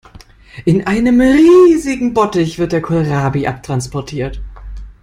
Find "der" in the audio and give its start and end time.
2.71-2.81